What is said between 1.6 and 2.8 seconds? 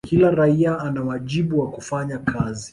kufanya kazi